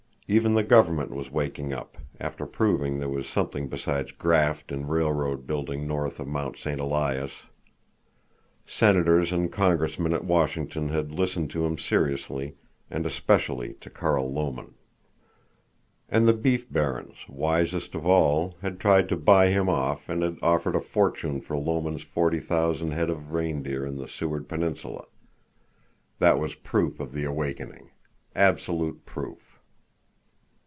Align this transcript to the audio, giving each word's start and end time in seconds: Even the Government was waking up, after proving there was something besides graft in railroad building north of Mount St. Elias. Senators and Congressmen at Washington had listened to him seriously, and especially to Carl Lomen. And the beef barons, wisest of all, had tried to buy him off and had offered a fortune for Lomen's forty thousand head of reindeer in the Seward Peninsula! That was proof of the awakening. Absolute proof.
Even 0.33 0.53
the 0.53 0.63
Government 0.63 1.11
was 1.11 1.29
waking 1.29 1.73
up, 1.73 1.97
after 2.17 2.45
proving 2.45 2.99
there 2.99 3.09
was 3.09 3.27
something 3.27 3.67
besides 3.67 4.13
graft 4.13 4.71
in 4.71 4.87
railroad 4.87 5.45
building 5.45 5.85
north 5.85 6.21
of 6.21 6.27
Mount 6.29 6.57
St. 6.57 6.79
Elias. 6.79 7.33
Senators 8.65 9.33
and 9.33 9.51
Congressmen 9.51 10.13
at 10.13 10.23
Washington 10.23 10.87
had 10.87 11.11
listened 11.11 11.51
to 11.51 11.65
him 11.65 11.77
seriously, 11.77 12.55
and 12.89 13.05
especially 13.05 13.73
to 13.81 13.89
Carl 13.89 14.31
Lomen. 14.31 14.75
And 16.07 16.25
the 16.29 16.33
beef 16.33 16.71
barons, 16.71 17.17
wisest 17.27 17.93
of 17.93 18.05
all, 18.07 18.55
had 18.61 18.79
tried 18.79 19.09
to 19.09 19.17
buy 19.17 19.49
him 19.49 19.67
off 19.67 20.07
and 20.07 20.23
had 20.23 20.37
offered 20.41 20.77
a 20.77 20.79
fortune 20.79 21.41
for 21.41 21.57
Lomen's 21.57 22.03
forty 22.03 22.39
thousand 22.39 22.91
head 22.91 23.09
of 23.09 23.33
reindeer 23.33 23.85
in 23.85 23.97
the 23.97 24.07
Seward 24.07 24.47
Peninsula! 24.47 25.07
That 26.19 26.39
was 26.39 26.55
proof 26.55 27.01
of 27.01 27.11
the 27.11 27.25
awakening. 27.25 27.89
Absolute 28.33 29.05
proof. 29.05 29.49